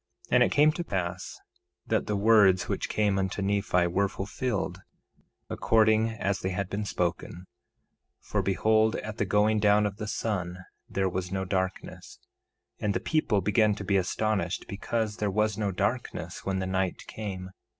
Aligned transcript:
1:15 0.29 0.29
And 0.33 0.41
it 0.45 0.49
came 0.51 0.71
to 0.71 0.83
pass 0.83 1.39
that 1.85 2.07
the 2.07 2.15
words 2.15 2.67
which 2.67 2.89
came 2.89 3.19
unto 3.19 3.43
Nephi 3.43 3.85
were 3.85 4.09
fulfilled, 4.09 4.79
according 5.47 6.09
as 6.09 6.39
they 6.39 6.49
had 6.49 6.71
been 6.71 6.85
spoken; 6.85 7.45
for 8.19 8.41
behold, 8.41 8.95
at 8.95 9.19
the 9.19 9.25
going 9.25 9.59
down 9.59 9.85
of 9.85 9.97
the 9.97 10.07
sun 10.07 10.57
there 10.89 11.07
was 11.07 11.31
no 11.31 11.45
darkness; 11.45 12.17
and 12.79 12.95
the 12.95 12.99
people 12.99 13.41
began 13.41 13.75
to 13.75 13.83
be 13.83 13.95
astonished 13.95 14.65
because 14.67 15.17
there 15.17 15.29
was 15.29 15.55
no 15.55 15.71
darkness 15.71 16.43
when 16.43 16.57
the 16.57 16.65
night 16.65 17.05
came. 17.05 17.51